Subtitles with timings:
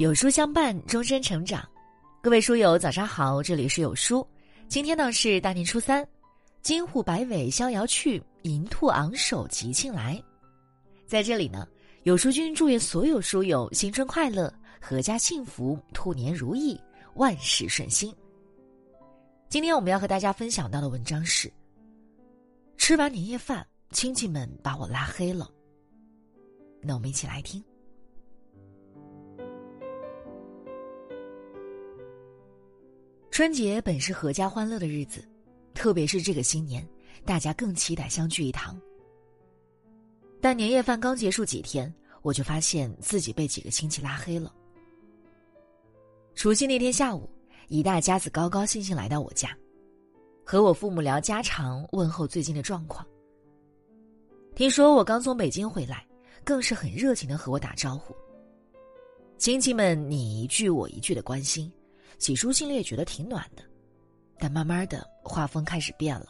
[0.00, 1.62] 有书相伴，终身成长。
[2.22, 4.26] 各位书友，早上好，这里是有书。
[4.66, 6.08] 今天呢是大年初三，
[6.62, 10.18] 金虎摆尾逍遥去，银兔昂首吉庆来。
[11.06, 11.68] 在这里呢，
[12.04, 14.50] 有书君祝愿所有书友新春快乐，
[14.82, 16.80] 阖家幸福，兔年如意，
[17.16, 18.10] 万事顺心。
[19.50, 21.52] 今天我们要和大家分享到的文章是：
[22.78, 25.46] 吃完年夜饭，亲戚们把我拉黑了。
[26.80, 27.62] 那我们一起来听。
[33.30, 35.24] 春节本是阖家欢乐的日子，
[35.72, 36.86] 特别是这个新年，
[37.24, 38.78] 大家更期待相聚一堂。
[40.40, 44.52] 但年夜饭刚结束几天，我就发现自己被几个亲戚拉黑了。
[46.34, 47.30] 除夕那天下午，
[47.68, 49.56] 一大家子高高兴兴来到我家，
[50.44, 53.06] 和我父母聊家常，问候最近的状况。
[54.56, 56.04] 听说我刚从北京回来，
[56.44, 58.12] 更是很热情的和我打招呼。
[59.38, 61.72] 亲戚们你一句我一句的关心。
[62.20, 63.62] 起初心里也觉得挺暖的，
[64.38, 66.26] 但慢慢的画风开始变了。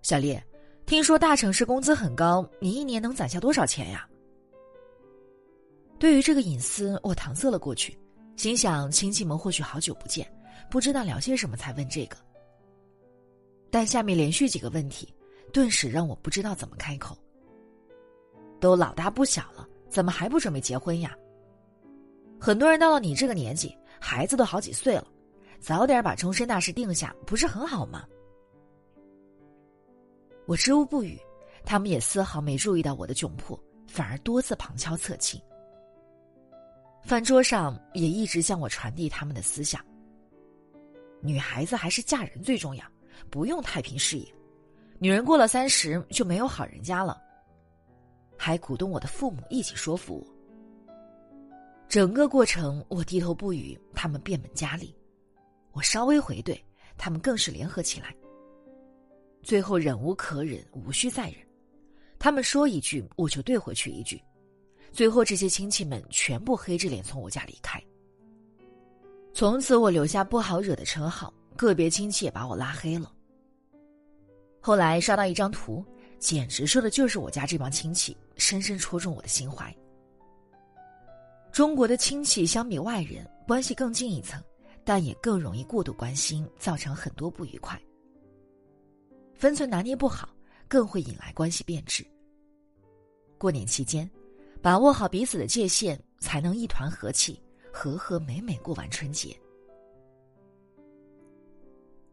[0.00, 0.40] 小丽，
[0.86, 4.08] 听说大城市工资很高，你一年能攒下多少钱呀？
[5.98, 7.98] 对于这个隐私，我搪塞了过去，
[8.36, 10.24] 心想亲戚们或许好久不见，
[10.70, 12.16] 不知道聊些什么才问这个。
[13.68, 15.12] 但下面连续几个问题，
[15.52, 17.18] 顿时让我不知道怎么开口。
[18.60, 21.12] 都老大不小了，怎么还不准备结婚呀？
[22.38, 23.76] 很多人到了你这个年纪。
[24.06, 25.04] 孩子都好几岁了，
[25.58, 28.06] 早点把终身大事定下，不是很好吗？
[30.46, 31.18] 我支吾不语，
[31.64, 35.42] 他们也丝毫没注意到我的窘迫，反而多次旁敲侧击。
[37.02, 39.84] 饭桌上也一直向我传递他们的思想：
[41.20, 42.84] 女孩子还是嫁人最重要，
[43.28, 44.34] 不用太平事业，
[45.00, 47.20] 女人过了三十就没有好人家了。
[48.38, 50.35] 还鼓动我的父母一起说服我。
[51.96, 54.94] 整个过程，我低头不语，他们变本加厉；
[55.72, 56.60] 我稍微回怼，
[56.98, 58.14] 他们更是联合起来。
[59.42, 61.38] 最后忍无可忍，无需再忍，
[62.18, 64.22] 他们说一句，我就对回去一句。
[64.92, 67.82] 最后，这些亲戚们全部黑着脸从我家离开。
[69.32, 73.10] 从此，我留下不好惹的称号，个别亲戚也把我拉黑了。
[74.60, 75.82] 后来刷到一张图，
[76.18, 79.74] 简直说的就是我家这帮亲戚，深深戳中我的心怀。
[81.56, 84.38] 中国的亲戚相比外人关系更近一层，
[84.84, 87.80] 但也更容易过度关心，造成很多不愉快。
[89.32, 90.28] 分寸拿捏不好，
[90.68, 92.06] 更会引来关系变质。
[93.38, 94.06] 过年期间，
[94.60, 97.40] 把握好彼此的界限，才能一团和气，
[97.72, 99.34] 和和美美过完春节。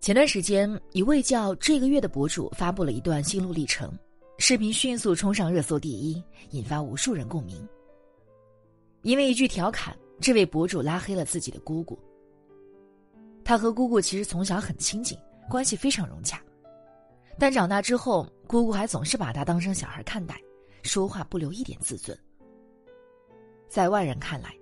[0.00, 3.96] 前段时间，一位叫“这个月”的博主发布了一段心路历程，
[4.38, 7.64] 视频迅速冲上热搜第一，引发无数人共鸣。
[9.08, 11.98] 因为一句调侃，这位博主拉黑了自己的姑姑。
[13.42, 15.16] 他和姑姑其实从小很亲近，
[15.48, 16.38] 关系非常融洽，
[17.38, 20.38] 但长大之后，姑姑还总是把他当成小孩看待，
[20.82, 22.14] 说话不留一点自尊。
[23.66, 24.54] 在外人看来，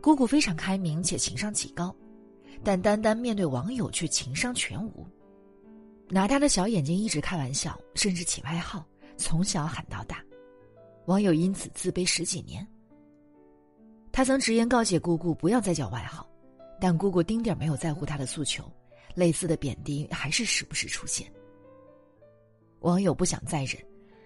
[0.00, 1.92] 姑姑非常开明且情商极高，
[2.62, 5.04] 但单单面对网友却情商全无，
[6.08, 10.24] 拿他的小眼睛一直开玩笑，甚至起外号，从小喊到大，
[11.06, 12.64] 网友因此自卑十几年。
[14.12, 16.28] 他曾直言告诫姑姑不要再叫外号，
[16.78, 18.70] 但姑姑丁点没有在乎他的诉求，
[19.14, 21.32] 类似的贬低还是时不时出现。
[22.80, 23.82] 网友不想再忍，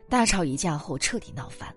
[0.08, 1.72] 大吵一架后彻底闹翻。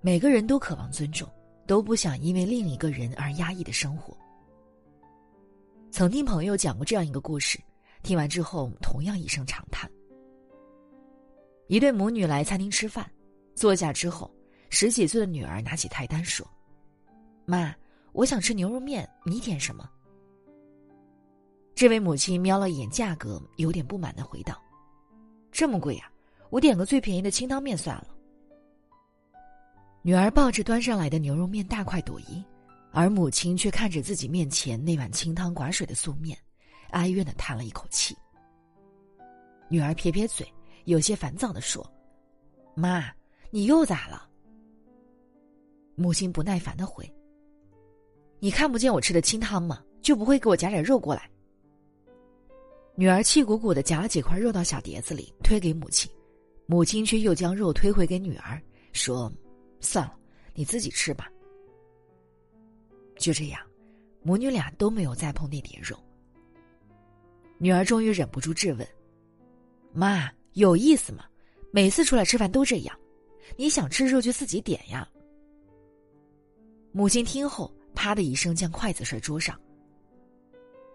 [0.00, 1.28] 每个人都渴望尊重，
[1.66, 4.16] 都不想因为另一个人而压抑的生活。
[5.92, 7.60] 曾听朋友讲过这样一个故事，
[8.02, 9.88] 听完之后同样一声长叹。
[11.68, 13.08] 一对母女来餐厅吃饭，
[13.54, 14.28] 坐下之后。
[14.78, 16.46] 十几岁的女儿拿起菜单说
[17.48, 17.74] ：“妈，
[18.12, 19.88] 我想吃牛肉面，你点什么？”
[21.74, 24.62] 这位母亲瞄了一眼价格，有点不满的回道
[25.50, 26.12] ：“这么贵呀，
[26.50, 28.08] 我点个最便宜的清汤面算了。”
[30.04, 32.44] 女儿抱着端上来的牛肉面大快朵颐，
[32.92, 36.36] 而母亲却看着自己面前那碗清汤寡水的素面，
[36.90, 38.14] 哀怨的叹了一口气。
[39.70, 40.46] 女儿撇撇嘴，
[40.84, 41.90] 有些烦躁的说
[42.76, 43.10] ：“妈，
[43.50, 44.24] 你又咋了？”
[45.96, 47.10] 母亲不耐烦的回
[48.38, 49.82] ：“你看不见我吃的清汤吗？
[50.02, 51.28] 就不会给我夹点肉过来？”
[52.94, 56.10] 女儿气鼓鼓的夹了几块肉到小碟子里，推给母亲，
[56.66, 58.62] 母亲却又将肉推回给女儿，
[58.92, 59.32] 说
[59.80, 60.16] ：“算了，
[60.54, 61.30] 你自己吃吧。”
[63.18, 63.60] 就这样，
[64.22, 65.98] 母女俩都没有再碰那碟肉。
[67.58, 68.86] 女儿终于忍不住质问
[69.92, 71.24] ：“妈，有意思吗？
[71.70, 72.98] 每次出来吃饭都这样，
[73.56, 75.08] 你想吃肉就自己点呀。”
[76.96, 79.54] 母亲听后，啪的一声将筷子摔桌上。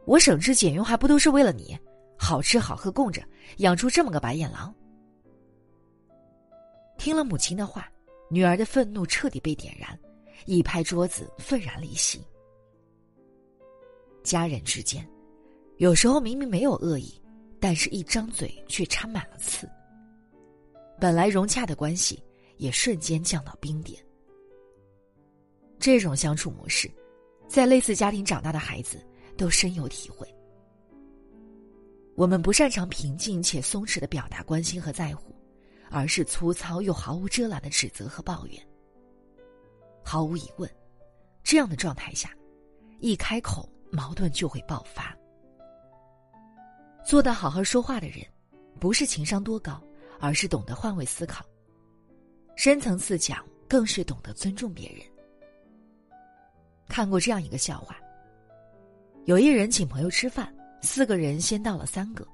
[0.03, 1.77] 我省吃俭用还不都是为了你，
[2.17, 3.21] 好吃好喝供着，
[3.57, 4.73] 养出这么个白眼狼。
[6.97, 7.87] 听了母亲的话，
[8.31, 9.95] 女儿的愤怒彻底被点燃，
[10.47, 12.19] 一拍桌子，愤然离席。
[14.23, 15.07] 家人之间，
[15.77, 17.13] 有时候明明没有恶意，
[17.59, 19.69] 但是一张嘴却插满了刺。
[20.99, 22.23] 本来融洽的关系，
[22.57, 24.03] 也瞬间降到冰点。
[25.81, 26.89] 这种相处模式，
[27.47, 29.03] 在类似家庭长大的孩子
[29.35, 30.31] 都深有体会。
[32.15, 35.35] 我们不擅长平静且松弛的表达关心和在乎，
[35.89, 38.61] 而是粗糙又毫无遮拦的指责和抱怨。
[40.03, 40.69] 毫无疑问，
[41.43, 42.31] 这样的状态下，
[42.99, 45.17] 一开口矛盾就会爆发。
[47.03, 48.19] 做到好好说话的人，
[48.79, 49.81] 不是情商多高，
[50.19, 51.43] 而是懂得换位思考。
[52.55, 55.01] 深层次讲，更是懂得尊重别人。
[56.91, 57.95] 看过这样一个笑话：
[59.23, 62.27] 有一人请朋友吃饭，四个人先到了三个。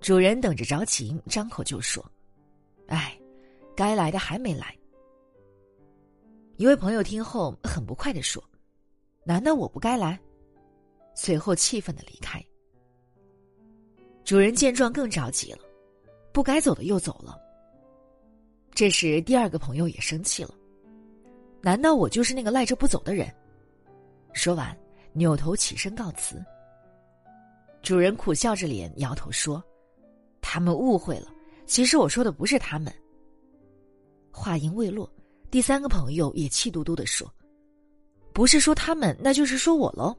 [0.00, 2.04] 主人等着着急，张口就说
[2.90, 3.16] ：“哎，
[3.76, 4.76] 该来的还没来。”
[6.58, 8.42] 一位朋友听后很不快的说
[9.22, 10.18] ：“难道我不该来？”
[11.14, 12.44] 随后气愤的离开。
[14.24, 15.60] 主人见状更着急了，
[16.32, 17.40] 不该走的又走了。
[18.74, 20.52] 这时第二个朋友也生气了。
[21.62, 23.32] 难道我就是那个赖着不走的人？
[24.32, 24.76] 说完，
[25.12, 26.44] 扭头起身告辞。
[27.82, 29.62] 主人苦笑着脸，摇头说
[30.42, 31.32] ：“他们误会了，
[31.64, 32.92] 其实我说的不是他们。”
[34.32, 35.08] 话音未落，
[35.50, 37.32] 第三个朋友也气嘟嘟的说
[38.34, 40.16] ：“不是说他们，那就是说我喽。”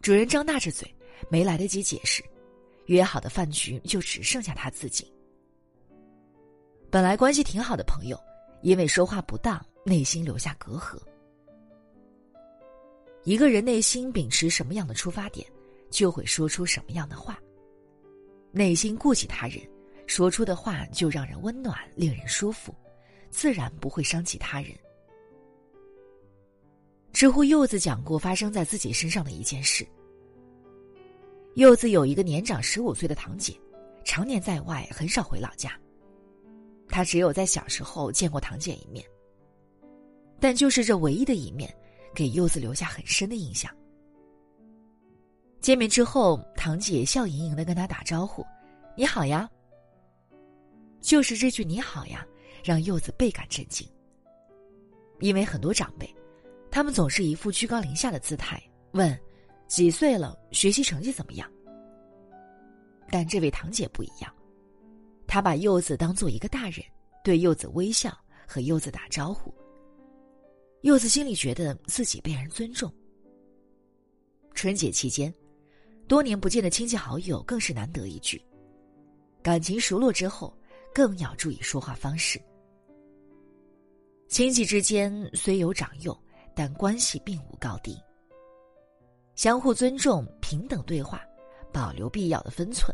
[0.00, 0.90] 主人张大着嘴，
[1.28, 2.22] 没来得及解释，
[2.86, 5.12] 约好的饭局就只剩下他自己。
[6.88, 8.18] 本来关系挺好的朋友。
[8.62, 10.98] 因为说话不当，内心留下隔阂。
[13.24, 15.46] 一个人内心秉持什么样的出发点，
[15.90, 17.38] 就会说出什么样的话。
[18.50, 19.60] 内心顾及他人，
[20.06, 22.74] 说出的话就让人温暖，令人舒服，
[23.30, 24.72] 自然不会伤及他人。
[27.12, 29.86] 知乎柚子讲过发生在自己身上的一件事。
[31.54, 33.54] 柚子有一个年长十五岁的堂姐，
[34.04, 35.78] 常年在外，很少回老家。
[36.90, 39.04] 他只有在小时候见过堂姐一面，
[40.40, 41.72] 但就是这唯一的一面，
[42.14, 43.74] 给柚子留下很深的印象。
[45.60, 48.44] 见面之后，堂姐笑盈盈的跟他打招呼
[48.96, 49.48] ：“你好呀。”
[51.00, 52.26] 就是这句“你好呀”，
[52.64, 53.86] 让柚子倍感震惊。
[55.20, 56.12] 因为很多长辈，
[56.70, 58.62] 他们总是一副居高临下的姿态，
[58.92, 59.18] 问
[59.68, 60.36] ：“几岁了？
[60.50, 61.50] 学习成绩怎么样？”
[63.10, 64.34] 但这位堂姐不一样。
[65.30, 66.84] 他把柚子当做一个大人，
[67.22, 68.12] 对柚子微笑，
[68.48, 69.54] 和柚子打招呼。
[70.80, 72.92] 柚子心里觉得自己被人尊重。
[74.54, 75.32] 春节期间，
[76.08, 78.44] 多年不见的亲戚好友更是难得一聚。
[79.40, 80.52] 感情熟络之后，
[80.92, 82.42] 更要注意说话方式。
[84.26, 86.20] 亲戚之间虽有长幼，
[86.56, 87.96] 但关系并无高低。
[89.36, 91.22] 相互尊重、平等对话，
[91.72, 92.92] 保留必要的分寸，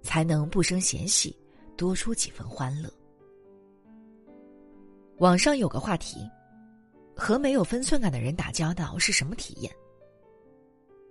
[0.00, 1.38] 才能不生嫌隙。
[1.78, 2.92] 多出几分欢乐。
[5.18, 6.28] 网上有个话题：
[7.16, 9.72] 和没有分寸感的人打交道是什么体验？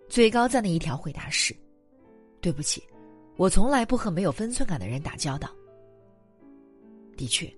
[0.10, 1.56] 最高赞的一条回答是
[2.42, 2.84] ：“对不起，
[3.38, 5.50] 我从来不和没有分寸感的人打交道。”
[7.16, 7.52] 的确，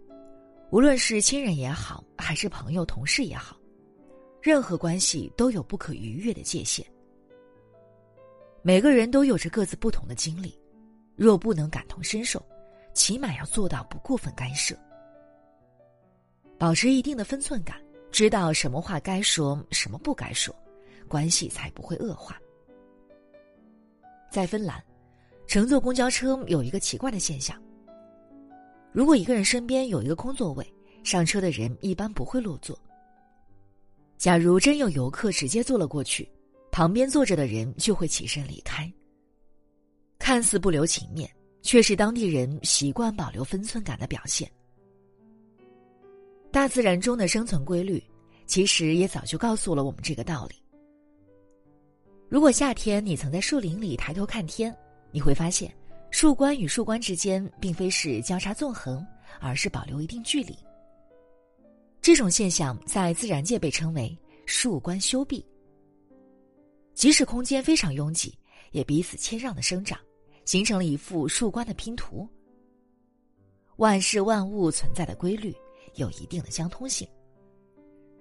[0.69, 3.57] 无论是亲人也好，还是朋友、同事也好，
[4.39, 6.85] 任何关系都有不可逾越的界限。
[8.61, 10.59] 每个人都有着各自不同的经历，
[11.15, 12.39] 若不能感同身受。
[12.93, 14.75] 起码要做到不过分干涉，
[16.58, 17.77] 保持一定的分寸感，
[18.12, 20.53] 知道什么话该说，什么不该说，
[21.08, 22.38] 关系才不会恶化。
[24.29, 24.84] 在芬兰，
[25.48, 27.62] 乘坐公交车有一个奇怪的现象：
[28.91, 32.77] 如果一个人身边有一个空座位，上车的人一般不会落座。
[34.17, 36.29] 假如真有游客直接坐了过去，
[36.72, 38.91] 旁边坐着的人就会起身离开。
[40.19, 41.29] 看似不留情面。
[41.61, 44.49] 却是当地人习惯保留分寸感的表现。
[46.51, 48.03] 大自然中的生存规律，
[48.45, 50.55] 其实也早就告诉了我们这个道理。
[52.27, 54.75] 如果夏天你曾在树林里抬头看天，
[55.11, 55.71] 你会发现，
[56.11, 59.05] 树冠与树冠之间并非是交叉纵横，
[59.39, 60.57] 而是保留一定距离。
[62.01, 65.45] 这种现象在自然界被称为“树冠修壁”。
[66.95, 68.35] 即使空间非常拥挤，
[68.71, 69.99] 也彼此谦让的生长。
[70.50, 72.27] 形成了一幅树冠的拼图。
[73.75, 75.56] 万事万物存在的规律
[75.94, 77.08] 有一定的相通性，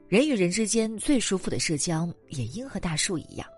[0.09, 3.49] 人与人之间最舒服的社交，也应和大树一样，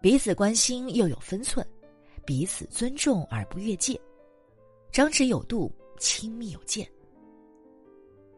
[0.00, 1.64] 彼此关心又有分寸，
[2.26, 3.96] 彼此尊重而不越界，
[4.90, 6.84] 张弛有度，亲密有间。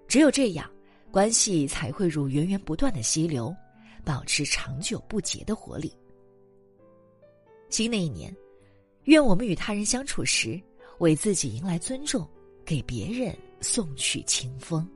[0.07, 0.71] 只有这样，
[1.11, 3.57] 关系才会如源源不断的溪流，
[4.05, 5.91] 保持长久不竭的活力。
[7.71, 8.37] 新的一年，
[9.05, 10.61] 愿我们与他人相处时，
[10.99, 12.27] 为自己迎来尊重，
[12.65, 14.89] 给别人送去清风。